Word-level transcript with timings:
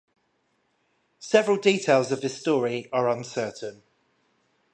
Several 1.19 1.57
details 1.57 2.11
of 2.11 2.21
this 2.21 2.39
story 2.41 2.89
are 2.91 3.07
uncertain. 3.07 3.83